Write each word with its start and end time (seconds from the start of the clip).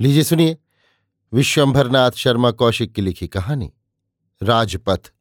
लीजिए 0.00 0.22
सुनिए। 0.22 0.56
विश्वंभरनाथ 1.32 2.10
शर्मा 2.10 2.50
कौशिक 2.50 2.92
की 2.92 3.02
लिखी 3.02 3.26
कहानी, 3.28 3.72
राजपथ, 4.42 5.12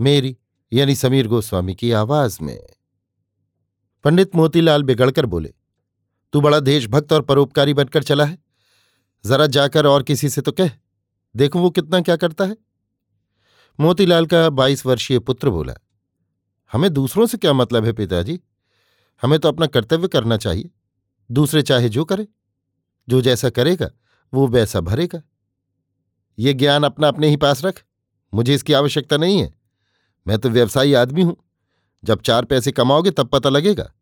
मेरी, 0.00 0.36
यानी 0.72 0.94
समीर 0.94 1.28
गोस्वामी 1.28 1.74
की 1.74 1.90
आवाज़ 1.92 2.38
में। 2.42 2.60
पंडित 4.04 4.36
मोतीलाल 4.36 4.82
बिगड़कर 4.82 5.26
बोले, 5.26 5.54
तू 6.32 6.40
बड़ा 6.40 6.60
देशभक्त 6.60 7.12
और 7.12 7.22
परोपकारी 7.22 7.74
बनकर 7.74 8.02
चला 8.02 8.24
है। 8.24 8.38
जरा 9.24 9.46
जाकर 9.46 9.86
और 9.86 10.02
किसी 10.02 10.28
से 10.28 10.40
तो 10.40 10.52
कह, 10.52 10.70
देखो 11.36 11.58
वो 11.58 11.70
कितना 11.70 12.00
क्या 12.00 12.16
करता 12.16 12.44
है? 12.44 12.56
मोतीलाल 13.78 14.26
का 14.26 14.48
बाईस 14.50 14.86
वर्षीय 14.86 15.18
पुत्र 15.18 15.50
बोला, 15.50 15.74
हमें 16.72 16.92
दूसरों 16.92 17.26
से 17.26 17.38
क्या 17.38 17.52
मतलब 17.52 17.84
है 17.84 17.92
पिताजी? 17.92 18.40
हमें 19.22 19.38
तो 19.38 19.48
अपना 19.48 19.66
कर्तव्य 19.66 20.08
करना 20.08 20.36
चाहिए। 20.36 20.70
दूसरे 21.30 21.62
चाहे 21.62 21.88
जो 21.88 22.04
करे, 22.04 22.26
जो 23.08 23.20
जैसा 23.20 23.50
करेगा 23.50 23.90
वो 24.34 24.46
वैसा 24.46 24.80
भरेगा। 24.80 25.22
ये 26.38 26.52
ज्ञान 26.54 26.84
अपना 26.84 27.08
अपने 27.08 27.28
ही 27.28 27.36
पास 27.36 27.64
रख। 27.64 27.82
मुझे 28.32 28.54
इसकी 28.54 28.72
आवश्यकता 28.72 29.16
नहीं 29.16 29.40
है। 29.40 29.52
मैं 30.26 30.38
तो 30.38 30.48
व्यवसायी 30.48 30.94
आदमी 30.94 31.22
हूँ। 31.22 31.36
जब 32.04 32.20
चार 32.20 32.44
पैसे 32.44 32.72
कमाओगे 32.72 33.10
तब 33.10 33.28
पता 33.28 33.48
लगेगा। 33.48 33.92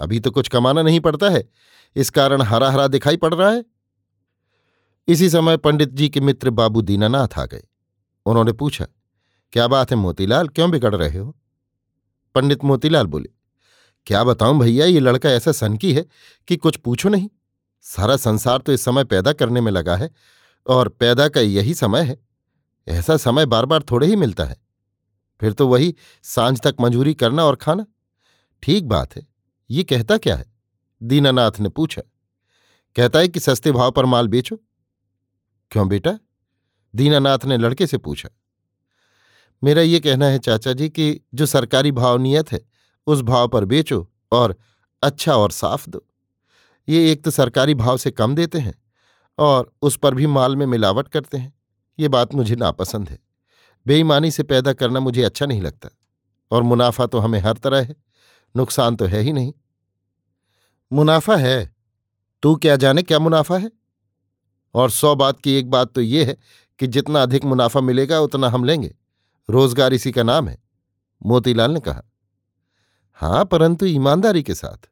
अभी 0.00 0.20
तो 0.20 0.30
कुछ 0.30 0.48
कमाना 0.48 0.82
नहीं 0.82 1.00
पड़ता 1.00 1.28
है। 1.28 1.48
इस 1.96 2.10
कारण 2.10 2.42
हरा 2.42 2.70
हरा 2.70 2.86
दिखाई 2.86 3.16
पड़ 3.16 3.34
रहा 3.34 3.50
है। 3.50 3.64
इसी 5.08 5.28
समय 5.30 5.56
पंडित 5.56 5.88
जी 5.88 6.08
के 6.08 6.20
मित्र 6.20 6.50
बाबू 6.50 6.82
दीनानाथ 6.82 7.38
आ 7.38 7.44
गए। 7.44 7.62
उन्होंने 8.26 8.52
पूछा, 8.52 8.86
क्या 9.52 9.66
बात 9.68 9.90
है 9.90 9.96
मोतीलाल? 9.96 10.48
क्यों 10.48 10.70
बिगड़ 10.70 10.94
रहे 10.94 11.18
हो? 11.18 11.34
पंडित 12.34 12.64
मोतीलाल 12.64 13.06
बोले, 13.06 13.30
क्या 14.06 14.22
बताऊँ 14.24 14.58
भैया, 14.58 14.86
ये 14.86 15.00
लड़का 15.00 15.30
ऐसा 15.30 15.52
सनकी 15.52 15.92
है 15.92 16.04
कि 16.48 16.56
कुछ 16.56 16.76
पूछो 16.76 17.08
नहीं। 17.08 17.28
सारा 17.84 18.16
संसार 18.16 18.58
तो 18.58 18.72
इस 18.72 18.84
समय 18.84 19.04
पैदा 19.04 19.32
करने 19.32 19.60
में 19.60 19.72
लगा 19.72 19.96
है, 19.96 20.10
और 20.66 20.88
पैदा 20.88 21.28
का 21.28 21.40
यही 21.40 21.74
समय 21.74 22.02
है। 22.02 22.18
ऐसा 22.88 23.16
समय 23.16 23.46
बार 23.46 23.66
बार 23.66 23.82
थोड़े 23.82 24.06
ही 24.06 24.16
मिलता 24.16 24.44
है। 24.44 24.56
फिर 25.40 25.52
तो 25.52 25.68
वही 25.68 25.94
साँझ 26.22 26.60
तक 26.60 26.76
मंजूरी 26.80 27.14
करना 27.14 27.44
और 27.44 27.56
खाना। 27.56 27.86
ठीक 28.62 28.88
बात 28.88 29.16
है, 29.16 29.26
ये 29.70 29.82
कहता 29.84 30.18
क्या 30.18 30.36
है? 30.36 30.52
दीनानाथ 31.02 31.60
ने 31.60 31.68
पूछा। 31.68 32.02
कहता 32.96 33.18
है 33.18 33.28
कि 33.28 33.40
सस्ते 33.40 33.72
भाव 33.72 33.90
पर 33.90 34.04
माल 34.04 34.28
बेचो। 34.28 34.56
क्यों 35.70 35.88
बेटा? 35.88 36.18
दीनानाथ 36.94 37.44
ने 37.44 37.56
लड़के 37.56 37.86
से 37.86 37.98
पूछा। 37.98 38.28
मेरा 39.64 39.82
ये 39.82 40.00
कहना 40.00 40.26
है 40.26 40.38
चाचा 40.38 40.72
जी 40.72 40.88
कि 40.88 41.20
जो 41.34 41.46
सरकारी 41.46 41.92
भाव 41.92 42.18
नियत 42.18 42.52
है, 42.52 42.60
उस 43.06 43.22
भाव 43.22 43.48
पर 43.48 43.64
बेचो 43.64 44.10
और 44.32 44.56
अच्छा 45.02 45.36
और 45.36 45.50
साफ़ 45.50 45.88
दो। 45.90 46.06
ये 46.88 47.10
एक 47.12 47.24
तो 47.24 47.30
सरकारी 47.30 47.74
भाव 47.74 47.96
से 47.96 48.10
कम 48.10 48.34
देते 48.34 48.58
हैं 48.58 48.74
और 49.38 49.72
उस 49.82 49.96
पर 49.96 50.14
भी 50.14 50.26
माल 50.26 50.56
में 50.56 50.66
मिलावट 50.66 51.08
करते 51.08 51.38
हैं। 51.38 51.52
ये 51.98 52.08
बात 52.08 52.34
मुझे 52.34 52.56
नापसंद 52.56 53.08
है। 53.08 53.18
बेईमानी 53.86 54.30
से 54.30 54.42
पैदा 54.42 54.72
करना 54.72 55.00
मुझे 55.00 55.22
अच्छा 55.22 55.46
नहीं 55.46 55.62
लगता 55.62 55.88
और 56.50 56.62
मुनाफा 56.62 57.06
तो 57.06 57.18
हमें 57.18 57.38
हर 57.40 57.56
तरह 57.56 57.80
है, 57.80 57.96
नुकसान 58.54 58.96
तो 58.96 59.06
है 59.06 59.20
ही 59.20 59.32
नहीं। 59.32 59.52
मुनाफा 60.90 61.36
है, 61.36 61.74
तू 62.42 62.54
क्या 62.56 62.76
जाने 62.76 63.02
क्या 63.02 63.18
मुनाफा 63.18 63.58
है? 63.58 63.70
और 64.74 64.90
सौ 64.90 65.14
बात 65.14 65.40
की 65.40 65.54
एक 65.54 65.70
बात 65.70 65.92
तो 65.92 66.00
ये 66.00 66.24
है 66.24 66.36
कि 66.80 66.86
जितना 66.86 67.22
अधिक 67.22 67.44
मुनाफा 67.44 67.80
मिलेगा 67.80 68.20
उतना 68.20 68.48
हम 68.48 68.64
लेंगे। 68.64 68.94
रोज़गार 69.48 69.94
इसी 69.94 70.12
का 70.12 70.22
नाम 70.22 70.48
है, 70.48 70.58
मोतीलाल 71.22 71.70
ने 71.70 71.80
कहा। 71.80 72.02
हाँ, 73.12 73.44
परंतु 73.44 73.86
ईमानदारी 73.86 74.42
के 74.42 74.54
साथ, 74.54 74.88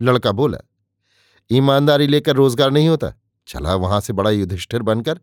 लड़का 0.00 0.32
बोला। 0.32 0.58
ईमानदारी 1.50 2.06
लेकर 2.06 2.36
रोज़गार 2.36 2.70
नहीं 2.70 2.88
होता। 2.88 3.12
चला 3.48 3.74
वहाँ 3.76 4.00
से 4.00 4.12
बड़ा 4.12 4.30
युधिष्ठिर 4.30 4.82
बनकर, 4.82 5.20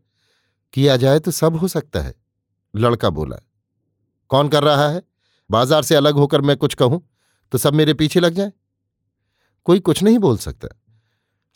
किया 0.74 0.98
जाए 0.98 1.20
तो 1.20 1.32
सब 1.32 1.56
हो 1.56 1.68
सकता 1.70 2.02
है। 2.02 2.14
लड़का 2.74 3.10
बोला, 3.12 3.38
कौन 4.32 4.50
कर 4.50 4.64
रहा 4.64 4.88
है? 4.90 5.02
बाज़ार 5.50 5.84
से 5.84 5.96
अलग 5.96 6.16
होकर 6.16 6.42
मैं 6.42 6.56
कुछ 6.58 6.74
कहूँ 6.74 7.02
तो 7.52 7.58
सब 7.58 7.74
मेरे 7.74 7.94
पीछे 7.94 8.20
लग 8.20 8.34
जाए? 8.34 8.52
कोई 9.68 9.80
कुछ 9.82 10.02
नहीं 10.04 10.20
बोल 10.20 10.38
सकता। 10.38 10.68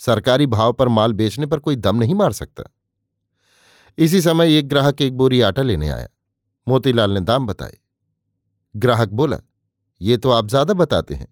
सरकारी 0.02 0.46
भाव 0.48 0.74
पर 0.74 0.88
माल 0.88 1.14
बेचने 1.14 1.46
पर 1.46 1.60
कोई 1.60 1.76
दम 1.78 1.96
नहीं 1.96 2.16
मार 2.16 2.32
सकता। 2.34 2.64
इसी 3.98 4.22
समय 4.22 4.58
एक 4.58 4.68
ग्राहक 4.70 5.02
एक 5.02 5.18
बोरी 5.18 5.42
आटा 5.42 5.62
लेने 5.62 5.90
आया। 5.90 6.08
मोतीलाल 6.68 7.12
ने 7.12 7.20
दाम 7.22 7.48
बताए। 7.48 7.78
ग्राहक 8.76 9.10
बोला, 9.10 9.38
ये 10.02 10.18
तो 10.18 10.32
आप 10.32 10.48
ज़्यादा 10.48 10.74
बताते 10.76 11.16
हैं। 11.16 11.28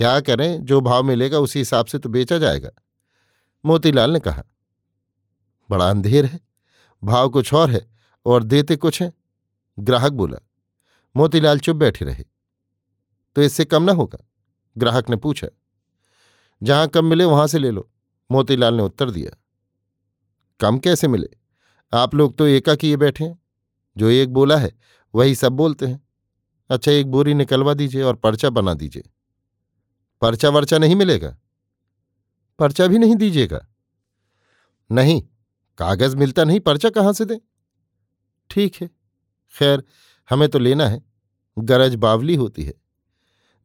क्या 0.00 0.20
करें? 0.20 0.64
जो 0.64 0.80
भाव 0.80 1.02
मिलेगा 1.02 1.38
उसी 1.38 1.58
हिसाब 1.58 1.86
से 1.86 1.98
तो 1.98 2.08
बेचा 2.08 2.38
जाएगा। 2.38 2.70
मोतीलाल 3.64 4.10
ने 4.10 4.20
कहा, 4.20 4.42
बड़ा 5.70 5.88
अंधेर 5.90 6.24
है, 6.24 6.40
भाव 7.02 7.28
कुछ 7.28 7.52
और 7.54 7.70
है 7.70 7.80
और 8.26 8.44
देते 8.44 8.76
कुछ 8.76 9.00
हैं। 9.02 9.12
ग्राहक 9.78 10.12
बोला, 10.12 10.38
मोतीलाल 11.14 11.58
चुप 11.58 11.76
बैठे 11.76 12.04
रहे 12.04 12.24
तो 13.36 13.42
इससे 13.42 13.64
कम 13.64 13.82
ना 13.82 13.92
होगा? 13.92 14.18
ग्राहक 14.76 15.10
ने 15.10 15.16
पूछा, 15.16 15.48
जहाँ 16.62 16.88
कम 16.88 17.04
मिले 17.04 17.24
वहाँ 17.24 17.46
से 17.46 17.58
ले 17.58 17.70
लो। 17.70 17.88
मोतीलाल 18.30 18.74
ने 18.74 18.82
उत्तर 18.82 19.10
दिया, 19.10 19.36
कम 20.60 20.78
कैसे 20.78 21.08
मिले? 21.08 21.28
आप 21.92 22.14
लोग 22.14 22.36
तो 22.38 22.46
एका 22.46 22.74
किए 22.74 22.96
बैठे 22.96 23.24
हैं, 23.24 23.38
जो 23.96 24.08
एक 24.08 24.32
बोला 24.32 24.56
है 24.56 24.72
वही 25.14 25.34
सब 25.34 25.52
बोलते 25.54 25.86
हैं। 25.86 26.02
अच्छा 26.70 26.92
एक 26.92 27.10
बोरी 27.10 27.34
निकलवा 27.34 27.74
दीजिए 27.74 28.02
और 28.02 28.14
पर्चा 28.16 28.50
बना 28.50 28.74
दीजिए। 28.74 29.10
पर्चा 30.20 30.48
वर्चा 30.48 30.78
नहीं 30.78 30.96
मिलेगा? 30.96 31.36
पर्चा 32.58 32.86
भी 32.86 32.98
नहीं 32.98 33.14
दीजिएगा। 33.16 33.66
नहीं, 34.90 35.22
कागज़ 35.78 36.16
मिलता 36.16 36.44
नहीं, 36.44 36.60
पर्चा 36.60 36.90
कहाँ 36.90 37.12
से 37.12 37.24
दें? 37.24 37.38
ठीक 38.50 38.76
है, 38.80 38.90
खैर, 39.54 39.82
हमें 40.30 40.48
तो 40.48 40.58
लेना 40.58 40.88
है, 40.88 41.02
गरज 41.56 41.94
बावली 41.94 42.34
होती 42.34 42.64
है। 42.64 42.74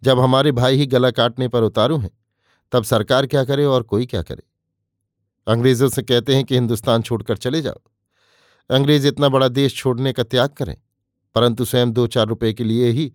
जब 0.03 0.19
हमारे 0.19 0.51
भाई 0.51 0.77
ही 0.77 0.85
गला 0.85 1.11
काटने 1.11 1.47
पर 1.47 1.63
उतारू 1.63 1.97
हैं, 1.97 2.11
तब 2.71 2.83
सरकार 2.83 3.27
क्या 3.27 3.43
करे 3.43 3.65
और 3.65 3.83
कोई 3.83 4.05
क्या 4.05 4.21
करे? 4.21 4.43
अंग्रेज़ों 5.47 5.89
से 5.89 6.03
कहते 6.03 6.35
हैं 6.35 6.43
कि 6.45 6.55
हिंदुस्तान 6.55 7.01
छोड़कर 7.01 7.37
चले 7.37 7.61
जाओ। 7.61 7.81
अंग्रेज़ 8.69 9.07
इतना 9.07 9.29
बड़ा 9.29 9.47
देश 9.47 9.75
छोड़ने 9.75 10.13
का 10.13 10.23
त्याग 10.23 10.49
करें, 10.49 10.75
परंतु 11.35 11.65
स्वयं 11.65 11.91
दो 11.91 12.07
चार 12.07 12.27
रुपए 12.27 12.53
के 12.53 12.63
लिए 12.63 12.89
ही 12.89 13.13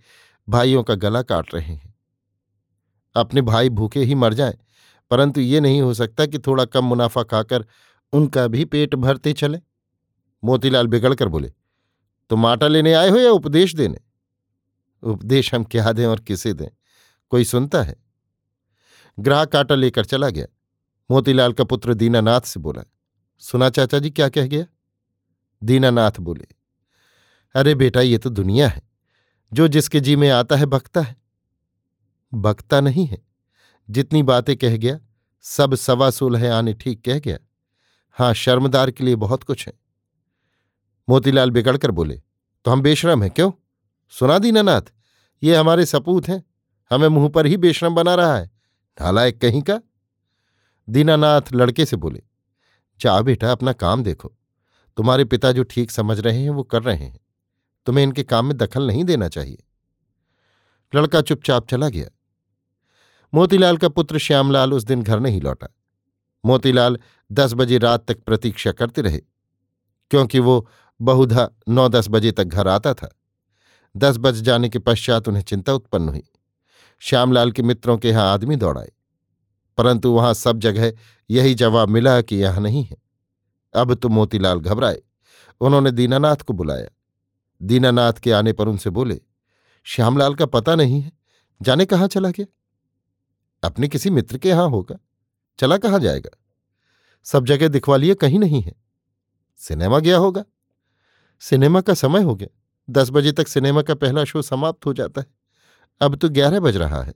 भाइयों 0.49 0.83
का 0.83 0.95
गला 0.95 1.23
काट 1.23 1.55
रहे 1.55 1.75
हैं। 1.75 1.90
अपने 3.17 3.41
भाई 3.43 3.69
भूखे 3.71 4.01
ही 4.01 4.15
मर 4.15 4.35
जाएँ, 4.35 4.59
परंतु 5.11 5.41
ये 5.41 5.61
नहीं 5.61 5.81
हो 5.83 5.95
सकता 5.95 6.27
कि 6.27 6.39
थोड़ा 6.39 6.65
कम 6.65 6.85
मुनाफा 6.85 7.23
खाकर 7.23 7.65
उनका 8.13 8.47
भी 8.47 8.65
पेट 8.65 8.95
भरते 8.97 9.33
चले। 9.33 9.61
मोतीलाल 10.43 10.87
बिगड़कर 10.87 11.29
बोले, 11.29 11.53
तुम 12.31 12.47
आटा 12.47 12.69
लेने 12.69 12.93
आए 12.93 13.09
हो 13.09 13.19
या 13.19 13.31
उपदेश 13.33 13.75
देने? 13.75 14.01
उपदेश 15.03 15.55
हम 15.55 15.65
क्या 15.65 15.93
दें 15.93 16.07
और 16.07 16.21
किसे 16.21 16.53
दें? 16.55 16.69
कोई 17.33 17.45
सुनता 17.45 17.83
है? 17.83 17.97
ग्राहक 19.19 19.57
आटा 19.57 19.75
लेकर 19.75 20.05
चला 20.05 20.29
गया। 20.31 20.47
मोतीलाल 21.11 21.53
का 21.53 21.65
पुत्र 21.65 21.95
दीनानाथ 21.95 22.41
से 22.41 22.61
बोला, 22.61 22.83
सुना 23.43 23.71
चाचा 23.71 23.99
जी 23.99 24.11
क्या 24.11 24.29
कह 24.29 24.47
गया? 24.47 24.65
दीनानाथ 25.63 26.21
बोले, 26.21 26.47
अरे 27.55 27.75
बेटा, 27.75 28.01
ये 28.01 28.19
तो 28.19 28.31
दुनिया 28.31 28.69
है। 28.69 28.83
जो 29.53 29.69
जिसके 29.69 30.01
जी 30.01 30.17
में 30.17 30.29
आता 30.31 30.57
है 30.57 30.67
बकता 30.67 31.01
है। 31.01 31.17
बकता 32.33 32.81
नहीं 32.81 33.07
है। 33.07 33.23
जितनी 33.91 34.23
बातें 34.23 34.57
कह 34.57 34.77
गया, 34.77 34.99
सब 35.45 35.75
सवा 35.75 36.11
सोलह 36.11 36.55
आने 36.55 36.75
ठीक 36.75 37.05
कह 37.05 37.19
गया। 37.19 37.39
हाँ, 38.19 38.35
शर्मदार 38.35 38.91
के 38.91 39.05
लिए 39.05 39.17
बहुत 39.17 39.43
कुछ 39.43 39.67
है। 39.67 39.73
मोतीलाल 41.09 41.51
बिगड़कर 41.51 41.91
बोले 41.91 42.23
तो 42.65 42.71
हम 42.71 42.81
बेशरम 42.83 43.23
हैं 43.23 43.31
क्यों? 43.31 43.53
सुना 44.13 44.39
दीनानाथ 44.39 44.83
ये 45.43 45.57
हमारे 45.57 45.87
सपूत 45.87 46.29
हैं। 46.29 46.43
हमें 46.91 47.09
मुँह 47.09 47.29
पर 47.29 47.47
ही 47.47 47.57
बेशरम 47.57 47.95
बना 47.95 48.15
रहा 48.15 48.37
है। 48.37 48.51
नालायक 48.99 49.41
कहीं 49.41 49.63
का? 49.63 49.81
दीनानाथ 50.89 51.53
लड़के 51.53 51.87
से 51.87 51.97
बोले, 51.97 52.23
जा 53.01 53.21
बेटा, 53.21 53.53
अपना 53.53 53.73
काम 53.73 54.03
देखो। 54.03 54.33
तुम्हारे 54.97 55.25
पिता 55.25 55.53
जो 55.53 55.63
ठीक 55.63 55.91
समझ 55.91 56.21
रहे 56.21 56.43
हैं, 56.43 56.51
वो 56.51 56.63
कर 56.63 56.83
रहे 56.83 56.97
हैं। 56.97 57.21
तुम्हें 57.87 58.05
इनके 58.05 58.23
काम 58.23 58.47
में 58.47 58.57
दखल 58.57 58.87
नहीं 58.87 59.05
देना 59.05 59.29
चाहिए। 59.29 59.63
लड़का 60.95 61.21
चुपचाप 61.23 61.69
चला 61.69 61.89
गया। 61.89 62.09
मोतीलाल 63.33 63.77
का 63.77 63.89
पुत्र 63.89 64.19
श्यामलाल 64.19 64.73
उस 64.75 64.85
दिन 64.85 65.03
घर 65.03 65.21
नहीं 65.21 65.41
लौटा। 65.41 65.69
मोतीलाल 66.45 66.99
दस 67.31 67.53
बजे 67.55 67.79
रात 67.79 68.07
तक 68.09 68.23
प्रतीक्षा 68.23 68.73
करते 68.73 69.03
रहे, 69.03 69.19
क्योंकि 70.11 70.39
वो 70.39 70.67
बहुधा 71.01 71.49
नौ 71.69 71.89
दस 71.89 72.09
बजे 72.09 72.33
तक 72.33 72.45
घर 72.45 72.69
आता 72.69 72.95
था। 72.95 73.09
दस 73.95 74.17
बज 74.17 74.41
जाने 74.43 74.69
के 74.69 74.79
पश्चात 74.79 75.29
उन्हें 75.29 75.43
चिंता 75.43 75.73
उत्पन्न 75.73 76.09
हुई। 76.09 76.23
श्यामलाल 77.03 77.53
के 77.53 77.63
मित्रों 77.63 77.97
के 77.99 78.09
यहाँ 78.09 78.33
आदमी 78.33 78.57
दौड़ाए 78.57 78.91
परंतु 79.79 80.11
वहाँ 80.11 80.33
सब 80.35 80.59
जगह 80.59 80.93
यही 81.31 81.55
जवाब 81.55 81.89
मिला 81.89 82.21
कि 82.21 82.37
यहाँ 82.37 82.61
नहीं 82.61 82.85
है। 82.85 82.97
अब 83.75 83.95
तो 83.95 84.09
मोतीलाल 84.09 84.59
घबराए। 84.59 85.01
उन्होंने 85.61 85.91
दीनानाथ 85.91 86.37
को 86.37 86.53
बुलाया। 86.53 86.89
दीनानाथ 87.61 88.13
के 88.13 88.33
आने 88.33 88.53
पर 88.53 88.69
उनसे 88.69 88.91
बोले, 88.91 89.21
श्यामलाल 89.87 90.35
का 90.35 90.47
पता 90.47 90.75
नहीं 90.75 91.01
है। 91.01 91.13
जाने 91.61 91.85
कहाँ 91.85 92.09
चला 92.09 92.31
गया? 92.31 92.47
अपने 93.63 93.89
किसी 93.89 94.11
मित्र 94.11 94.39
के 94.39 94.49
यहाँ 94.49 94.69
होगा। 94.69 94.97
चला 95.59 95.79
कहाँ 95.79 96.01
जाएगा? 96.01 96.31
सब 97.23 97.47
जगह 97.47 97.69
दिखवा 97.69 97.97
लिए 97.97 98.15
कहीं 98.15 98.39
नहीं 98.39 98.63
है। 98.63 98.75
सिनेमा 99.57 99.99
गया 99.99 100.17
होगा। 100.17 100.45
सिनेमा 101.41 101.81
का 101.81 101.95
समय 101.95 102.23
हो 102.23 102.35
गया। 102.35 102.49
दस 102.91 103.11
बजे 103.11 103.33
तक 103.33 103.49
सिनेमा 103.49 103.83
का 103.83 103.95
पहला 103.95 104.25
शो 104.25 104.43
समाप्त 104.43 104.87
हो 104.87 104.93
जाता 104.93 105.21
है। 105.21 105.27
अब 106.01 106.17
तो 106.17 106.29
ग्यारह 106.29 106.61
बज 106.61 106.77
रहा 106.77 107.03
है। 107.03 107.15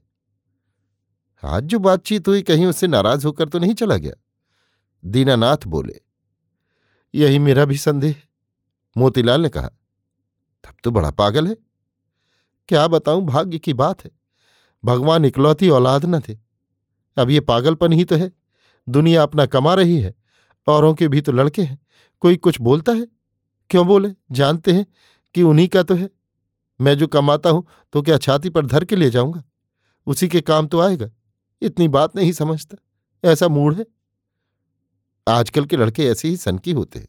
आज 1.43 1.63
जो 1.63 1.79
बातचीत 1.79 2.27
हुई, 2.27 2.41
कहीं 2.41 2.65
उससे 2.65 2.87
नाराज़ 2.87 3.25
होकर 3.25 3.49
तो 3.49 3.59
नहीं 3.59 3.73
चला 3.73 3.97
गया? 3.97 4.13
दीनानाथ 5.05 5.57
बोले, 5.67 6.01
यही 7.15 7.39
मेरा 7.39 7.65
भी 7.65 7.77
संदेह। 7.77 8.15
मोतीलाल 8.97 9.41
ने 9.41 9.49
कहा, 9.49 9.67
तब 10.63 10.75
तो 10.83 10.91
बड़ा 10.91 11.11
पागल 11.11 11.47
है। 11.47 11.55
क्या 12.67 12.87
बताऊँ, 12.87 13.25
भाग्य 13.25 13.59
की 13.59 13.73
बात 13.73 14.05
है। 14.05 14.11
भगवान 14.85 15.25
इकलौती 15.25 15.69
औलाद 15.69 16.05
न 16.05 16.19
थे। 16.19 16.37
अब 17.17 17.29
ये 17.29 17.39
पागलपन 17.39 17.93
ही 17.93 18.03
तो 18.05 18.15
है। 18.15 18.31
दुनिया 18.87 19.23
अपना 19.23 19.45
कमा 19.45 19.73
रही 19.73 19.99
है, 19.99 20.13
औरों 20.67 20.93
के 20.93 21.07
भी 21.07 21.21
तो 21.21 21.31
लड़के 21.31 21.61
हैं। 21.61 21.79
कोई 22.21 22.35
कुछ 22.37 22.59
बोलता 22.61 22.91
है? 22.91 23.07
क्यों 23.69 23.85
बोले? 23.87 24.11
जानते 24.31 24.71
हैं 24.71 24.85
कि 25.35 25.43
उन्हीं 25.43 25.67
का 25.67 25.83
तो 25.83 25.95
है। 25.95 26.09
मैं 26.79 26.97
जो 26.97 27.07
कमाता 27.07 27.49
हूँ 27.49 27.65
तो 27.93 28.01
क्या 28.01 28.17
छाती 28.17 28.49
पर 28.49 28.65
धर 28.65 28.85
के 28.85 28.95
ले 28.95 29.09
जाऊँगा? 29.09 29.43
उसी 30.07 30.27
के 30.27 30.41
काम 30.41 30.67
तो 30.67 30.79
आएगा। 30.79 31.09
इतनी 31.61 31.87
बात 31.87 32.15
नहीं 32.15 32.31
समझता। 32.31 32.77
ऐसा 33.23 33.47
मूड 33.47 33.75
है? 33.75 33.85
आजकल 35.27 35.65
के 35.65 35.77
लड़के 35.77 36.05
ऐसे 36.05 36.27
ही 36.27 36.37
सनकी 36.37 36.71
होते 36.71 36.99
हैं। 36.99 37.07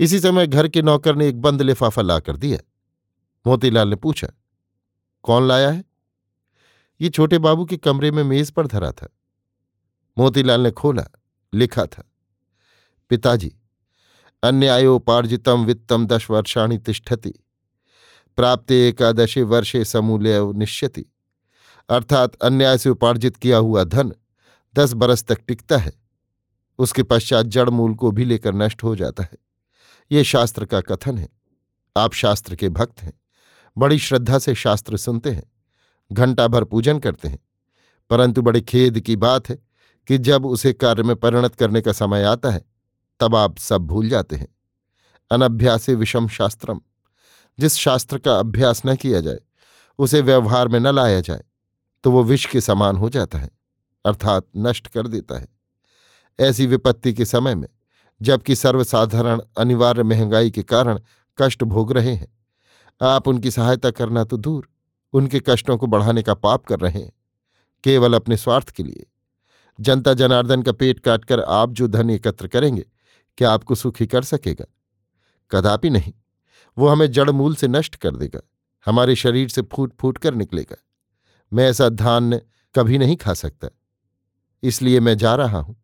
इसी 0.00 0.18
समय 0.20 0.46
घर 0.46 0.68
के 0.68 0.82
नौकर 0.82 1.16
ने 1.16 1.28
एक 1.28 1.40
बंद 1.40 1.62
लिफाफा 1.62 2.02
ला 2.02 2.18
कर 2.20 2.36
दिया। 2.36 2.58
मोतीलाल 3.46 3.88
ने 3.88 3.96
पूछा, 3.96 4.28
कौन 5.24 5.48
लाया 5.48 5.70
है? 5.70 5.84
ये 7.00 7.08
छोटे 7.08 7.38
बाबू 7.38 7.64
के 7.64 7.76
कमरे 7.76 8.10
में 8.10 8.22
मेज 8.24 8.50
पर 8.50 8.66
धरा 8.66 8.90
था। 8.92 9.08
मोतीलाल 10.16 10.60
ने 10.60 10.70
खोला, 10.70 11.04
लिखा 11.52 11.84
था, 11.86 12.02
पिताजी 13.10 13.54
अन्यायोपार्जितम 14.42 15.64
वित्तम 15.64 16.06
दश 16.06 16.30
वर्षाणी 16.30 16.78
तिष्ठति, 16.78 17.32
प्राप्त 18.38 18.72
एकादशे 18.72 19.42
वर्षे 19.42 19.84
समूल्य 19.84 20.40
निश्यति। 20.54 21.04
अर्थात 21.88 22.34
अन्याय 22.36 22.78
से 22.78 22.90
उपार्जित 22.90 23.36
किया 23.36 23.58
हुआ 23.58 23.84
धन 23.84 24.12
दस 24.74 24.92
बरस 24.92 25.24
तक 25.24 25.40
टिकता 25.48 25.76
है, 25.76 25.92
उसके 26.78 27.02
पश्चात 27.02 27.46
जड़ 27.46 27.68
मूल 27.70 27.94
को 27.94 28.10
भी 28.10 28.24
लेकर 28.24 28.54
नष्ट 28.54 28.82
हो 28.82 28.94
जाता 28.96 29.22
है। 29.22 29.36
ये 30.10 30.24
शास्त्र 30.24 30.64
का 30.64 30.80
कथन 30.80 31.18
है। 31.18 31.28
आप 31.96 32.12
शास्त्र 32.12 32.56
के 32.56 32.68
भक्त 32.70 33.02
हैं, 33.02 33.12
बड़ी 33.76 33.98
श्रद्धा 33.98 34.38
से 34.38 34.54
शास्त्र 34.54 34.96
सुनते 34.96 35.30
हैं। 35.30 35.50
घंटा 36.12 36.46
भर 36.48 36.64
पूजन 36.64 36.98
करते 36.98 37.28
हैं। 37.28 37.38
परंतु 38.10 38.42
बड़े 38.42 38.60
खेद 38.60 39.00
की 39.00 39.16
बात 39.16 39.48
है 39.48 39.58
कि 40.08 40.18
जब 40.18 40.46
उसे 40.46 40.72
कार्य 40.72 41.02
में 41.02 41.16
परिणत 41.16 41.54
करने 41.54 41.80
का 41.80 41.92
समय 41.92 42.22
आता 42.22 42.50
है, 42.50 42.64
तब 43.20 43.36
आप 43.36 43.58
सब 43.58 43.80
भूल 43.80 44.08
जाते 44.08 44.36
हैं। 44.36 44.48
अनभ्यासे 45.30 45.94
विषम 45.94 46.28
शास्त्रम। 46.28 46.80
जिस 47.58 47.74
शास्त्र 47.74 48.18
का 48.18 48.38
अभ्यास 48.38 48.82
न 48.86 48.96
किया 48.96 49.20
जाए, 49.20 49.38
उसे 49.98 50.20
व्यवहार 50.20 50.68
में 50.68 50.80
न 50.80 50.86
लाया 50.86 51.20
जाए 51.20 51.44
तो 52.04 52.10
वो 52.10 52.22
विष 52.22 52.46
के 52.46 52.60
समान 52.60 52.96
हो 52.96 53.08
जाता 53.10 53.38
है, 53.38 53.50
अर्थात 54.04 54.46
नष्ट 54.56 54.88
कर 54.88 55.06
देता 55.06 55.38
है। 55.38 55.48
ऐसी 56.40 56.66
विपत्ति 56.66 57.12
के 57.12 57.24
समय 57.24 57.54
में, 57.54 57.68
जबकि 58.22 58.56
सर्वसाधारण 58.56 59.40
अनिवार्य 59.58 60.02
महँगाई 60.02 60.50
के 60.50 60.62
कारण 60.62 61.00
कष्ट 61.38 61.64
भोग 61.64 61.92
रहे 61.92 62.14
हैं, 62.14 62.28
आप 63.02 63.28
उनकी 63.28 63.50
सहायता 63.50 63.90
करना 63.90 64.24
तो 64.24 64.36
दूर। 64.36 64.68
उनके 65.14 65.40
कष्टों 65.40 65.76
को 65.78 65.86
बढ़ाने 65.86 66.22
का 66.22 66.34
पाप 66.36 66.64
कर 66.66 66.80
रहे 66.80 66.98
हैं, 66.98 67.12
केवल 67.84 68.14
अपने 68.14 68.36
स्वार्थ 68.36 68.70
के 68.70 68.82
लिए। 68.82 69.06
जनता 69.78 70.14
जनार्दन 70.14 70.62
का 70.62 70.72
पेट 70.72 71.00
काटकर 71.00 71.40
आप 71.40 71.72
जो 71.72 71.88
धन 71.88 72.10
एकत्र 72.10 72.48
करेंगे, 72.48 72.84
क्या 73.38 73.50
आपको 73.50 73.74
सुखी 73.74 74.06
कर 74.06 74.22
सकेगा? 74.24 74.64
कदापि 75.50 75.90
नहीं। 75.90 76.12
वो 76.76 76.88
हमें 76.88 77.10
जड़ 77.12 77.30
मूल 77.30 77.54
से 77.54 77.68
नष्ट 77.68 77.96
कर 77.96 78.16
देगा, 78.16 78.40
हमारे 78.86 79.14
शरीर 79.16 79.48
से 79.48 79.62
फूट 79.64 79.92
फूट 80.00 80.18
कर 80.18 80.34
निकलेगा। 80.34 80.76
मैं 81.52 81.68
ऐसा 81.68 81.88
धान्य 81.88 82.40
कभी 82.74 82.98
नहीं 82.98 83.16
खा 83.16 83.34
सकता, 83.34 83.68
इसलिए 84.62 85.00
मैं 85.00 85.16
जा 85.18 85.34
रहा 85.34 85.58
हूँ। 85.58 85.76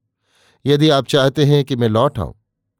यदि 0.65 0.89
आप 0.91 1.07
चाहते 1.07 1.45
हैं 1.45 1.65
कि 1.65 1.77
मैं 1.77 1.89
लौट 1.89 2.19
आऊँ 2.19 2.35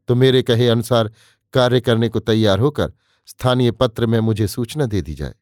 तो 0.09 0.15
मेरे 0.15 0.43
कहे 0.43 0.69
अनुसार 0.69 1.11
कार्य 1.55 1.81
करने 1.81 2.09
को 2.09 2.21
तैयार 2.21 2.59
होकर 2.59 2.93
स्थानीय 3.29 3.71
पत्र 3.73 4.07
में 4.07 4.19
मुझे 4.21 4.47
सूचना 4.49 4.87
दे 4.87 5.01
दी 5.03 5.15
जाए। 5.15 5.35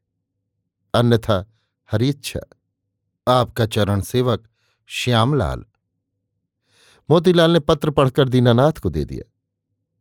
अन्यथा 0.94 1.44
हरी 1.90 2.08
इच्छा 2.08 2.40
आपका 3.26 3.66
चरण 3.66 4.00
सेवक 4.00 4.48
श्यामलाल। 4.90 5.64
मोतीलाल 7.08 7.50
ने 7.50 7.60
पत्र 7.60 7.90
पढ़कर 7.90 8.28
दीनानाथ 8.28 8.72
को 8.72 8.90
दे 8.90 9.04
दिया। 9.04 9.24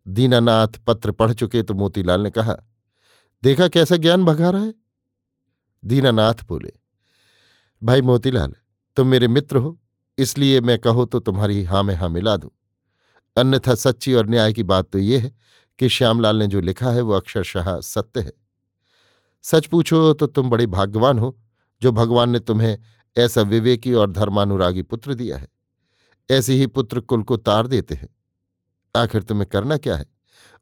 दीनानाथ 0.05 0.79
पत्र 0.87 1.11
पढ़ 1.11 1.33
चुके 1.33 1.63
तो 1.63 1.73
मोतीलाल 1.73 2.21
ने 2.21 2.29
कहा, 2.29 2.55
देखा 3.43 3.67
कैसा 3.67 3.95
ज्ञान 3.95 4.25
भगा 4.25 4.49
रहा 4.49 4.61
है? 4.61 4.73
दीनानाथ 5.83 6.43
बोले, 6.47 6.71
भाई 7.81 8.01
मोतीलाल, 8.01 8.53
तुम 8.97 9.07
मेरे 9.07 9.27
मित्र 9.27 9.57
हो, 9.57 9.77
इसलिए 10.17 10.61
मैं 10.61 10.77
कहो 10.79 11.05
तो 11.05 11.19
तुम्हारी 11.19 11.63
हाँ 11.63 11.83
में 11.83 11.95
हाँ 11.95 12.09
मिला 12.09 12.35
दूँ। 12.37 12.49
अन्यथा 13.37 13.75
सच्ची 13.75 14.13
और 14.13 14.29
न्याय 14.29 14.53
की 14.53 14.63
बात 14.63 14.89
तो 14.91 14.99
ये 14.99 15.17
है 15.17 15.31
कि 15.79 15.89
श्यामलाल 15.89 16.37
ने 16.37 16.47
जो 16.47 16.61
लिखा 16.61 16.91
है 16.91 17.01
वो 17.01 17.13
अक्षरशाह 17.13 17.79
सत्य 17.79 18.21
है। 18.21 18.31
सच 19.41 19.65
पूछो 19.65 20.13
तो 20.13 20.27
तुम 20.27 20.49
बड़े 20.49 20.65
भाग्यवान 20.65 21.19
हो, 21.19 21.39
जो 21.81 21.91
भगवान 21.91 22.29
ने 22.29 22.39
तुम्हें 22.39 22.77
ऐसा 23.17 23.41
विवेकी 23.41 23.93
और 23.93 24.11
धर्मानुरागी 24.11 24.81
पुत्र 24.81 25.13
दिया 25.13 25.37
है। 25.37 25.47
ऐसे 26.31 26.53
ही 26.53 26.67
पुत्र 26.67 26.99
कुल 26.99 27.23
को 27.23 27.37
तार 27.37 27.67
देते 27.67 27.95
हैं। 27.95 28.09
आखिर 28.95 29.23
तुम्हें 29.23 29.47
करना 29.47 29.77
क्या 29.77 29.95
है? 29.95 30.05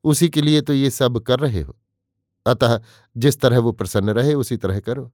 उसी 0.04 0.30
के 0.30 0.42
लिए 0.42 0.62
तो 0.62 0.74
ये 0.74 0.90
सब 0.90 1.20
कर 1.20 1.40
रहे 1.40 1.62
हो। 1.62 1.78
अतः 2.46 2.82
जिस 3.18 3.40
तरह 3.40 3.60
वो 3.60 3.72
प्रसन्न 3.72 4.10
रहे, 4.10 4.34
उसी 4.34 4.58
तरह 4.58 4.80
करो। 4.80 5.14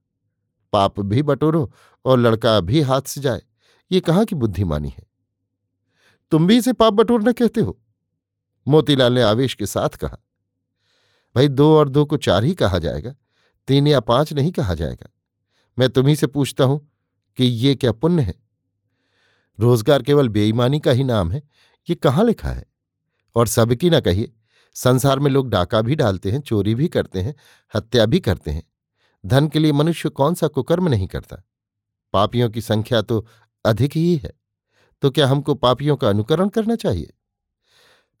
पाप 0.72 1.00
भी 1.00 1.22
बटोरो 1.22 1.72
और 2.04 2.18
लड़का 2.18 2.60
भी 2.60 2.80
हाथ 2.80 3.02
से 3.02 3.20
जाए। 3.20 3.42
ये 3.92 4.00
कहाँ 4.00 4.24
की 4.24 4.34
बुद्धिमानी 4.34 4.88
है? 4.88 5.06
तुम 6.30 6.46
भी 6.46 6.56
इसे 6.56 6.72
पाप 6.72 6.92
बटोरना 6.92 7.32
कहते 7.32 7.60
हो? 7.60 7.80
मोतीलाल 8.68 9.12
ने 9.12 9.22
आवेश 9.22 9.54
के 9.54 9.66
साथ 9.66 9.88
कहा। 9.88 10.18
भाई 11.36 11.48
दो 11.48 11.76
और 11.76 11.88
दो 11.88 12.04
को 12.04 12.16
चार 12.16 12.44
ही 12.44 12.54
कहा 12.54 12.78
जाएगा। 12.78 13.14
तीन 13.68 13.86
या 13.86 14.00
पाँच 14.02 14.32
नहीं 14.32 14.52
कहा 14.52 14.74
जाएगा। 14.74 15.08
मैं 15.78 15.88
तुम्ही 15.88 16.16
से 16.16 16.26
पूछता 16.26 16.64
हूँ 16.64 16.80
कि 17.38 17.44
ये 17.44 17.74
क्या 17.74 17.92
पुण्य 17.92 18.22
है? 18.22 18.34
रोज़गार 19.58 20.02
केवल 20.02 20.28
बेईमानी 20.28 20.80
का 20.80 20.90
ही 20.90 21.04
नाम 21.04 21.30
है, 21.32 21.42
ये 21.88 21.94
कहाँ 21.94 22.24
लिखा 22.24 22.48
है? 22.48 22.64
और 23.36 23.46
सबकी 23.46 23.90
ना 23.90 24.00
कहिए, 24.00 24.32
संसार 24.76 25.18
में 25.18 25.30
लोग 25.30 25.50
डाका 25.50 25.80
भी 25.82 25.94
डालते 25.94 26.30
हैं, 26.30 26.40
चोरी 26.40 26.74
भी 26.74 26.88
करते 26.88 27.20
हैं, 27.20 27.34
हत्या 27.74 28.06
भी 28.06 28.20
करते 28.20 28.50
हैं। 28.50 28.62
धन 29.24 29.48
के 29.48 29.58
लिए 29.58 29.72
मनुष्य 29.72 30.08
कौन 30.08 30.34
सा 30.34 30.48
कुकर्म 30.48 30.88
नहीं 30.88 31.06
करता? 31.06 31.42
पापियों 32.14 32.50
की 32.50 32.60
संख्या 32.60 33.00
तो 33.02 33.26
अधिक 33.64 33.96
ही 33.96 34.16
है 34.16 34.32
तो 35.02 35.10
क्या 35.10 35.26
हमको 35.28 35.54
पापियों 35.54 35.96
का 35.96 36.08
अनुकरण 36.08 36.48
करना 36.48 36.74
चाहिए? 36.76 37.12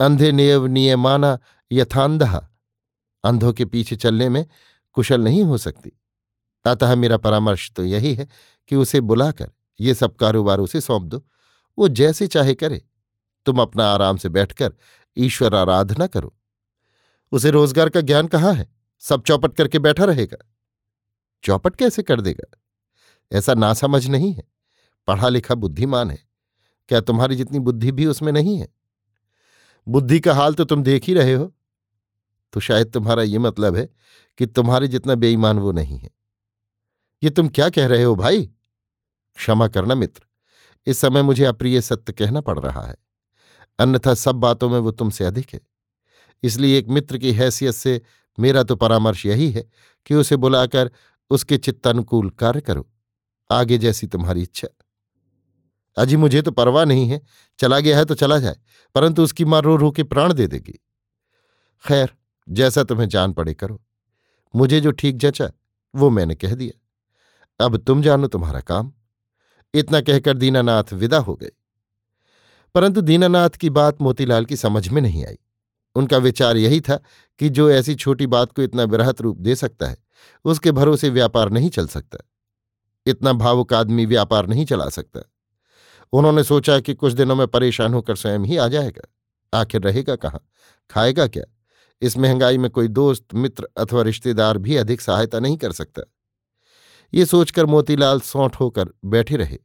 अंधे 0.00 0.30
नेव 0.32 0.66
नियमाना 0.66 1.38
यथांधा, 1.70 2.48
अंधों 3.24 3.52
के 3.52 3.64
पीछे 3.64 3.96
चलने 3.96 4.28
में 4.28 4.44
कुशल 4.96 5.20
नहीं 5.20 5.42
हो 5.42 5.58
सकती। 5.58 5.92
अतः 6.64 6.94
मेरा 6.94 7.16
परामर्श 7.16 7.70
तो 7.76 7.84
यही 7.84 8.14
है 8.14 8.26
कि 8.70 8.76
उसे 8.76 9.00
बुलाकर 9.00 9.50
ये 9.80 9.94
सब 9.94 10.16
कारोबार 10.16 10.58
उसे 10.58 10.80
सौंप 10.80 11.02
दो। 11.02 11.24
वो 11.78 11.88
जैसे 11.88 12.26
चाहे 12.26 12.54
करे। 12.54 12.82
तुम 13.46 13.60
अपना 13.62 13.86
आराम 13.86 14.16
से 14.16 14.28
बैठकर 14.28 14.72
ईश्वर 15.16 15.54
आराधना 15.54 16.06
करो। 16.06 16.34
उसे 17.32 17.50
रोज़गार 17.50 17.88
का 17.88 18.00
ज्ञान 18.00 18.26
कहाँ 18.26 18.52
है? 18.54 18.68
सब 19.02 19.22
चौपट 19.22 19.54
करके 19.54 19.78
बैठा 19.78 20.04
रहेगा। 20.04 20.36
चौपट 21.44 21.76
कैसे 21.76 22.02
कर 22.02 22.20
देगा? 22.20 22.46
ऐसा 23.32 23.54
नासमझ 23.54 24.06
नहीं 24.06 24.32
है। 24.32 24.44
पढ़ा 25.08 25.28
लिखा 25.28 25.54
बुद्धिमान 25.54 26.10
है। 26.10 26.18
क्या 26.88 27.00
तुम्हारी 27.00 27.36
जितनी 27.36 27.58
बुद्धि 27.58 27.92
भी 27.92 28.06
उसमें 28.06 28.32
नहीं 28.32 28.58
है? 28.58 28.68
बुद्धि 29.86 30.20
का 30.20 30.34
हाल 30.34 30.54
तो 30.54 30.64
तुम 30.64 30.82
देख 30.82 31.04
ही 31.04 31.14
रहे 31.14 31.34
हो। 31.34 31.52
तो 32.52 32.60
शायद 32.60 32.92
तुम्हारा 32.92 33.22
ये 33.22 33.38
मतलब 33.38 33.76
है 33.76 33.88
कि 34.38 34.46
तुम्हारे 34.46 34.88
जितना 34.88 35.14
बेईमान 35.14 35.58
वो 35.58 35.72
नहीं 35.72 35.98
है। 35.98 36.10
ये 37.22 37.30
तुम 37.30 37.48
क्या 37.48 37.68
कह 37.70 37.86
रहे 37.86 38.02
हो 38.02 38.14
भाई? 38.16 38.44
क्षमा 39.36 39.68
करना 39.68 39.94
मित्र, 39.94 40.22
इस 40.86 40.98
समय 40.98 41.22
मुझे 41.22 41.44
अप्रिय 41.44 41.80
सत्य 41.80 42.12
कहना 42.12 42.40
पड़ 42.40 42.58
रहा 42.58 42.86
है। 42.86 42.96
अन्यथा 43.78 44.14
सब 44.14 44.34
बातों 44.36 44.68
में 44.68 44.78
वो 44.78 44.90
तुमसे 44.90 45.24
अधिक 45.24 45.54
है। 45.54 45.60
इसलिए 46.42 46.78
एक 46.78 46.88
मित्र 46.88 47.18
की 47.18 47.32
हैसियत 47.32 47.74
से 47.74 48.00
मेरा 48.38 48.62
तो 48.62 48.76
परामर्श 48.76 49.24
यही 49.26 49.50
है 49.50 49.64
कि 50.06 50.14
उसे 50.14 50.36
बुलाकर 50.36 50.90
उसके 51.30 51.58
चित्तानुकूल 51.58 52.30
कार्य 52.30 52.60
करो, 52.60 52.86
आगे 53.50 53.78
जैसी 53.78 54.06
तुम्हारी 54.06 54.42
इच्छा। 54.42 54.68
अजी, 55.96 56.16
मुझे 56.16 56.42
तो 56.42 56.50
परवाह 56.50 56.84
नहीं 56.84 57.08
है, 57.08 57.20
चला 57.58 57.78
गया 57.80 57.98
है 57.98 58.04
तो 58.04 58.14
चला 58.14 58.38
जाए, 58.38 58.56
परंतु 58.94 59.22
उसकी 59.22 59.44
माँ 59.44 59.60
रो 59.62 59.76
रो 59.76 59.90
के 59.90 60.02
प्राण 60.04 60.32
दे 60.32 60.46
देगी। 60.46 60.78
खैर 61.84 62.14
जैसा 62.48 62.84
तुम्हें 62.84 63.08
जान 63.08 63.32
पड़े 63.32 63.54
करो। 63.54 63.82
मुझे 64.56 64.80
जो 64.80 64.90
ठीक 64.90 65.16
जचा, 65.18 65.50
वो 65.96 66.10
मैंने 66.10 66.34
कह 66.34 66.54
दिया। 66.54 66.82
अब 67.64 67.76
तुम 67.76 68.02
जानो 68.02 68.26
तुम्हारा 68.26 68.60
काम। 68.60 68.92
इतना 69.74 70.00
कहकर 70.00 70.36
दीनानाथ 70.36 70.84
विदा 70.92 71.18
हो 71.18 71.34
गए। 71.34 71.50
परंतु 72.74 73.00
दीनानाथ 73.00 73.50
की 73.50 73.70
बात 73.70 74.02
मोतीलाल 74.02 74.44
की 74.44 74.56
समझ 74.56 74.88
में 74.88 75.02
नहीं 75.02 75.26
आई। 75.26 75.38
उनका 75.94 76.16
विचार 76.16 76.56
यही 76.56 76.80
था 76.80 77.00
कि 77.38 77.48
जो 77.48 77.70
ऐसी 77.70 77.94
छोटी 77.94 78.26
बात 78.26 78.52
को 78.52 78.62
इतना 78.62 78.86
बृहत 78.86 79.20
रूप 79.20 79.36
दे 79.36 79.54
सकता 79.54 79.86
है, 79.86 79.96
उसके 80.44 80.72
भरोसे 80.72 81.08
व्यापार 81.08 81.50
नहीं 81.50 81.70
चल 81.70 81.86
सकता। 81.86 82.18
इतना 83.06 83.32
भावुक 83.32 83.74
आदमी 83.74 84.06
व्यापार 84.06 84.46
नहीं 84.46 84.64
चला 84.64 84.88
सकता। 84.88 85.20
उन्होंने 86.12 86.44
सोचा 86.44 86.80
कि 86.80 86.94
कुछ 86.94 87.12
दिनों 87.12 87.36
में 87.36 87.46
परेशान 87.46 87.94
होकर 87.94 88.16
स्वयं 88.16 88.38
ही 88.38 88.56
आ 88.56 88.68
जाएगा। 88.68 89.14
आखिर 89.60 89.82
रहेगा 89.82 90.16
कहाँ? 90.16 90.48
खाएगा 90.90 91.26
क्या? 91.26 91.55
इस 92.02 92.16
महँगाई 92.18 92.58
में 92.58 92.70
कोई 92.70 92.88
दोस्त, 92.88 93.34
मित्र 93.34 93.68
अथवा 93.76 94.02
रिश्तेदार 94.02 94.58
भी 94.58 94.76
अधिक 94.76 95.00
सहायता 95.00 95.38
नहीं 95.40 95.56
कर 95.56 95.72
सकता। 95.72 96.02
ये 97.12 97.26
सोचकर 97.26 97.66
मोतीलाल 97.66 98.20
सौंठ 98.20 98.56
होकर 98.56 98.88
बैठे 99.04 99.36
रहे। 99.36 99.58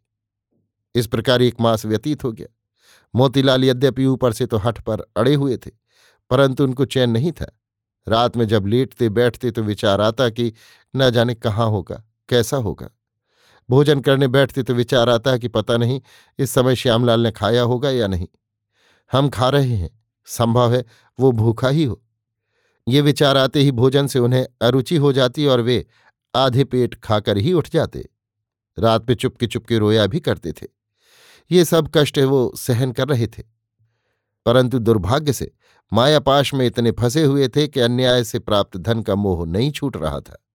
इस 0.95 1.07
प्रकार 1.07 1.41
एक 1.41 1.61
मास 1.61 1.85
व्यतीत 1.85 2.23
हो 2.23 2.31
गया। 2.31 2.47
मोतीलाल 3.13 3.63
यद्यपि 3.65 4.05
ऊपर 4.05 4.33
से 4.33 4.45
तो 4.45 4.57
हठ 4.57 4.81
पर 4.81 5.01
अड़े 5.17 5.33
हुए 5.35 5.57
थे, 5.57 5.71
परंतु 6.31 6.63
उनको 6.63 6.85
चैन 6.85 7.09
नहीं 7.09 7.31
था। 7.31 7.51
रात 8.07 8.37
में 8.37 8.47
जब 8.47 8.65
लेटते 8.65 9.09
बैठते 9.09 9.51
तो 9.51 9.63
विचार 9.63 10.01
आता 10.01 10.29
कि 10.29 10.53
न 10.95 11.09
जाने 11.09 11.35
कहाँ 11.35 11.67
होगा, 11.67 12.03
कैसा 12.29 12.57
होगा। 12.57 12.89
भोजन 13.69 13.99
करने 14.01 14.27
बैठते 14.27 14.63
तो 14.63 14.73
विचार 14.73 15.09
आता 15.09 15.37
कि 15.37 15.47
पता 15.47 15.77
नहीं, 15.77 16.01
इस 16.39 16.51
समय 16.51 16.75
श्यामलाल 16.75 17.19
ने 17.19 17.31
खाया 17.31 17.61
होगा 17.61 17.89
या 17.89 18.07
नहीं। 18.07 18.27
हम 19.11 19.29
खा 19.29 19.49
रहे 19.49 19.75
हैं, 19.75 19.89
संभव 20.27 20.73
है 20.73 20.85
वो 21.19 21.31
भूखा 21.31 21.69
ही 21.69 21.83
हो। 21.83 22.01
ये 22.89 23.01
विचार 23.01 23.37
आते 23.37 23.59
ही 23.59 23.71
भोजन 23.71 24.07
से 24.07 24.19
उन्हें 24.19 24.47
अरुचि 24.61 24.95
हो 24.95 25.13
जाती 25.13 25.45
और 25.45 25.61
वे 25.61 25.85
आधे 26.35 26.63
पेट 26.63 26.95
खाकर 26.95 27.37
ही 27.37 27.53
उठ 27.53 27.69
जाते। 27.69 28.09
रात 28.79 29.09
में 29.09 29.15
चुपके 29.15 29.47
चुपके 29.47 29.77
रोया 29.77 30.07
भी 30.07 30.19
करते 30.19 30.51
थे। 30.51 30.67
ये 31.51 31.65
सब 31.65 31.91
कष्ट 31.93 32.19
वो 32.19 32.53
सहन 32.55 32.91
कर 32.91 33.07
रहे 33.07 33.27
थे। 33.27 33.43
परंतु 34.45 34.79
दुर्भाग्य 34.79 35.33
से 35.33 35.51
मायापाश 35.93 36.53
में 36.53 36.65
इतने 36.65 36.91
फंसे 36.91 37.23
हुए 37.23 37.47
थे 37.47 37.67
कि 37.67 37.79
अन्याय 37.79 38.23
से 38.23 38.39
प्राप्त 38.39 38.77
धन 38.77 39.01
का 39.01 39.15
मोह 39.15 39.47
नहीं 39.47 39.71
छूट 39.71 39.97
रहा 39.97 40.19
था। 40.19 40.45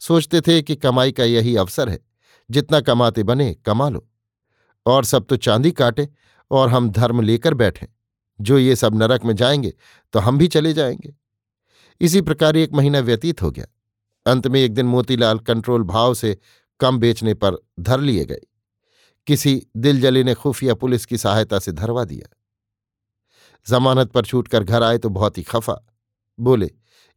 सोचते 0.00 0.40
थे 0.40 0.62
कि 0.62 0.76
कमाई 0.76 1.12
का 1.12 1.24
यही 1.24 1.56
अवसर 1.56 1.88
है। 1.88 2.00
जितना 2.50 2.80
कमाते 2.80 3.22
बने 3.22 3.54
कमा 3.54 3.88
लो। 3.88 4.08
और 4.86 5.04
सब 5.04 5.26
तो 5.26 5.36
चांदी 5.36 5.70
काटे 5.70 6.08
और 6.50 6.68
हम 6.68 6.90
धर्म 6.90 7.20
लेकर 7.20 7.54
बैठे। 7.54 7.88
जो 8.40 8.58
ये 8.58 8.76
सब 8.76 8.94
नरक 8.94 9.24
में 9.24 9.36
जाएँगे 9.36 9.74
तो 10.12 10.18
हम 10.18 10.38
भी 10.38 10.48
चले 10.48 10.72
जाएँगे। 10.72 11.23
इसी 12.00 12.20
प्रकार 12.20 12.56
एक 12.56 12.72
महीना 12.72 13.00
व्यतीत 13.00 13.42
हो 13.42 13.50
गया। 13.50 13.66
अंत 14.26 14.46
में 14.46 14.60
एक 14.60 14.74
दिन 14.74 14.86
मोतीलाल 14.86 15.38
कंट्रोल 15.38 15.82
भाव 15.82 16.14
से 16.14 16.36
कम 16.80 16.98
बेचने 16.98 17.34
पर 17.34 17.56
धर 17.80 18.00
लिए 18.00 18.24
गए। 18.24 18.40
किसी 19.26 19.66
दिलजली 19.76 20.24
ने 20.24 20.34
खुफिया 20.34 20.74
पुलिस 20.74 21.06
की 21.06 21.18
सहायता 21.18 21.58
से 21.58 21.72
धरवा 21.72 22.04
दिया। 22.04 22.34
जमानत 23.66 24.10
पर 24.10 24.24
छूटकर 24.24 24.64
घर 24.64 24.82
आए 24.82 24.98
तो 24.98 25.08
बहुत 25.08 25.38
ही 25.38 25.42
खफा। 25.42 25.76
बोले, 26.38 26.70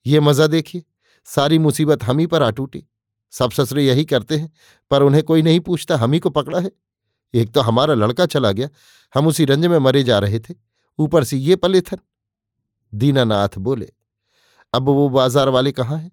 ये 0.05 0.19
मज़ा 0.19 0.47
देखिए, 0.47 0.83
सारी 1.27 1.59
मुसीबत 1.59 2.03
हम 2.03 2.19
ही 2.19 2.27
पर 2.27 2.43
आ 2.43 2.49
टूटी। 2.51 2.83
सब 3.33 3.51
ससुरे 3.51 3.85
यही 3.85 4.05
करते 4.05 4.37
हैं, 4.37 4.51
पर 4.91 5.01
उन्हें 5.01 5.23
कोई 5.23 5.41
नहीं 5.41 5.59
पूछता, 5.59 5.97
हम 5.97 6.13
ही 6.13 6.19
को 6.19 6.29
पकड़ा 6.29 6.59
है। 6.59 6.71
एक 7.33 7.51
तो 7.51 7.61
हमारा 7.61 7.93
लड़का 7.93 8.25
चला 8.25 8.51
गया, 8.51 8.69
हम 9.15 9.27
उसी 9.27 9.45
रंज 9.45 9.65
में 9.65 9.77
मरे 9.79 10.03
जा 10.03 10.19
रहे 10.19 10.39
थे, 10.39 10.53
ऊपर 10.99 11.23
से 11.23 11.37
ये 11.37 11.55
पले 11.55 11.81
थन 11.81 11.97
दीनानाथ 12.93 13.57
बोले 13.57 13.91
अब 14.77 14.89
वो 14.89 15.07
बाज़ार 15.09 15.49
वाले 15.49 15.71
कहाँ 15.71 15.97
हैं? 15.97 16.11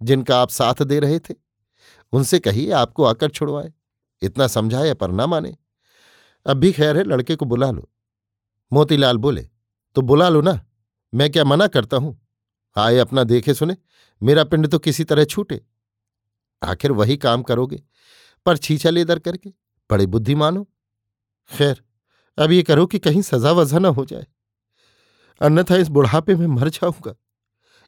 जिनका 0.00 0.40
आप 0.40 0.50
साथ 0.50 0.82
दे 0.82 0.98
रहे 1.00 1.18
थे? 1.20 1.34
उनसे 2.12 2.38
कहिए 2.38 2.70
आपको 2.72 3.04
आकर 3.04 3.30
छुड़वाए। 3.30 3.72
इतना 4.22 4.46
समझाया 4.46 4.94
पर 4.94 5.10
ना 5.10 5.26
माने। 5.26 5.56
अब 6.46 6.56
भी 6.56 6.72
खैर 6.72 6.96
है, 6.96 7.04
लड़के 7.04 7.36
को 7.36 7.46
बुला 7.46 7.70
लो। 7.70 7.88
मोतीलाल 8.72 9.18
बोले 9.18 9.48
तो 9.96 10.02
बुला 10.02 10.28
लो 10.28 10.40
ना। 10.40 10.60
मैं 11.12 11.30
क्या 11.30 11.44
मना 11.44 11.66
करता 11.66 11.96
हूँ? 11.96 12.20
आए 12.76 12.98
अपना 12.98 13.24
देखे 13.24 13.54
सुने। 13.54 13.76
मेरा 14.22 14.44
पिंड 14.44 14.66
तो 14.68 14.78
किसी 14.78 15.04
तरह 15.04 15.24
छूटे। 15.24 15.60
आखिर 16.62 16.92
वही 16.92 17.16
काम 17.16 17.42
करोगे? 17.42 17.82
पर 18.46 18.56
छीछा 18.56 18.90
लेदर 18.90 19.18
करके? 19.18 19.50
बड़े 19.90 20.06
बुद्धिमान 20.06 20.56
हो 20.56 20.66
खैर, 21.50 21.82
अब 22.38 22.52
ये 22.52 22.62
करो 22.62 22.86
कि 22.86 22.98
कहीं 22.98 23.22
सजा 23.22 23.52
वजा 23.52 23.78
ना 23.78 23.88
हो 23.88 24.04
जाए। 24.04 24.26
अन्यथा 25.40 25.76
इस 25.76 25.88
बुढ़ापे 25.88 26.34
में 26.34 26.46
मर 26.48 26.68
जाऊँगा। 26.70 27.14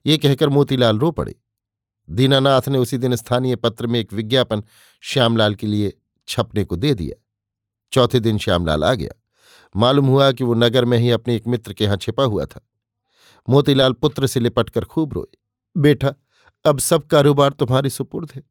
ये 0.06 0.18
कहकर 0.18 0.48
मोतीलाल 0.48 0.98
रो 0.98 1.10
पड़े। 1.10 1.34
दीनानाथ 2.10 2.62
ने 2.68 2.78
उसी 2.78 2.98
दिन 2.98 3.16
स्थानीय 3.16 3.56
पत्र 3.56 3.86
में 3.86 4.00
एक 4.00 4.12
विज्ञापन 4.12 4.62
श्यामलाल 5.00 5.54
के 5.54 5.66
लिए 5.66 5.92
छपने 6.28 6.64
को 6.64 6.76
दे 6.76 6.94
दिया। 6.94 7.24
चौथे 7.92 8.20
दिन 8.20 8.38
श्यामलाल 8.38 8.84
आ 8.84 8.94
गया। 8.94 9.22
मालूम 9.76 10.06
हुआ 10.06 10.32
कि 10.32 10.44
वो 10.44 10.54
नगर 10.54 10.84
में 10.84 10.98
ही 10.98 11.10
अपने 11.10 11.36
एक 11.36 11.46
मित्र 11.46 11.72
के 11.72 11.84
यहाँ 11.84 11.96
छिपा 11.96 12.22
हुआ 12.22 12.44
था। 12.44 12.68
मोतीलाल 13.48 13.92
पुत्र 13.92 14.26
से 14.26 14.40
लिपटकर 14.40 14.84
खूब 14.84 15.12
रोए। 15.12 15.38
बेटा, 15.76 16.14
अब 16.66 16.78
सब 16.78 17.06
कारोबार 17.06 17.50
तुम्हारे 17.50 17.90
सुपुर्द 17.90 18.32
है। 18.34 18.42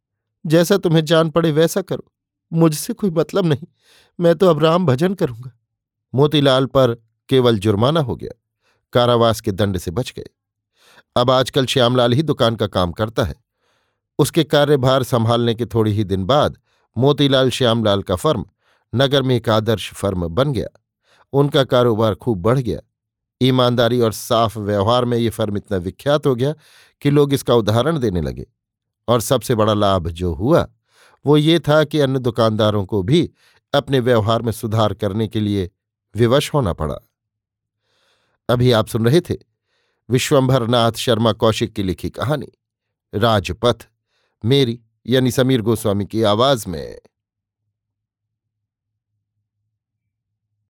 जैसा 0.46 0.78
तुम्हें 0.78 1.06
जान 1.06 1.30
पड़े 1.30 1.52
वैसा 1.52 1.82
करो। 1.82 2.12
मुझसे 2.54 2.94
कोई 2.94 3.10
मतलब 3.10 3.46
नहीं। 3.46 3.68
मैं 4.20 4.36
तो 4.36 4.48
अब 4.48 4.60
राम 4.64 4.86
भजन 4.86 5.14
करूँगा। 5.14 5.52
मोतीलाल 6.16 6.66
पर 6.66 7.04
केवल 7.30 7.60
जुर्माना 7.60 8.00
हो 8.00 8.16
गया। 8.16 8.42
कारावास 8.94 9.42
के 9.42 9.52
दंड 9.52 9.78
से 9.78 9.92
बच 9.92 10.14
गए। 10.18 10.26
अब 11.16 11.32
आजकल 11.32 11.66
श्यामलाल 11.66 12.14
ही 12.14 12.24
दुकान 12.24 12.56
का 12.56 12.68
काम 12.68 12.92
करता 12.92 13.24
है। 13.24 13.36
उसके 14.20 14.44
कार्यभार 14.44 15.04
संभालने 15.04 15.56
के 15.56 15.66
थोड़ी 15.66 15.92
ही 15.92 16.04
दिन 16.04 16.26
बाद 16.26 16.58
मोतीलाल 16.98 17.50
श्यामलाल 17.50 18.02
का 18.02 18.16
फर्म 18.16 18.46
नगर 18.96 19.22
में 19.22 19.36
एक 19.36 19.50
आदर्श 19.50 19.94
फर्म 19.94 20.28
बन 20.28 20.54
गया। 20.54 20.68
उनका 21.34 21.64
कारोबार 21.64 22.16
खूब 22.16 22.42
बढ़ 22.42 22.60
गया। 22.60 22.80
ईमानदारी 23.42 24.00
और 24.00 24.12
साफ़ 24.12 24.60
व्यवहार 24.60 25.06
में 25.06 25.18
ये 25.18 25.30
फर्म 25.30 25.58
इतना 25.58 25.78
विख्यात 25.78 26.28
हो 26.28 26.36
गया 26.36 26.54
कि 27.02 27.10
लोग 27.10 27.34
इसका 27.34 27.54
उदाहरण 27.54 28.00
देने 28.00 28.22
लगे। 28.22 28.46
और 29.08 29.22
सबसे 29.22 29.56
बड़ा 29.56 29.74
लाभ 29.74 30.08
जो 30.08 30.34
हुआ, 30.34 30.68
वो 31.26 31.38
ये 31.38 31.60
था 31.60 31.84
कि 31.84 32.00
अन्य 32.00 32.20
दुकानदारों 32.20 32.86
को 32.86 33.04
भी 33.04 33.32
अपने 33.74 34.00
व्यवहार 34.00 34.42
में 34.42 34.52
सुधार 34.52 34.94
करने 34.94 35.28
के 35.28 35.40
लिए 35.40 35.70
विवश 36.16 36.54
होना 36.54 36.74
पड़ा। 36.74 36.96
अभी 38.50 38.72
आप 38.72 38.88
सुन 38.88 39.06
रहे 39.06 39.22
थे 39.22 39.51
विश्वंभर 40.12 40.68
नाथ 40.68 40.92
शर्मा 40.92 41.34
कौशिक 41.34 41.74
की 41.74 41.84
लिखी 41.84 42.10
कहानी, 42.10 42.48
राजपथ, 43.16 43.88
मेरी, 44.46 44.82
यानी 45.08 45.32
समीर 45.32 45.62
गोस्वामी 45.62 46.06
की 46.06 46.24
आवाज़ 46.24 46.70
में। 46.70 47.00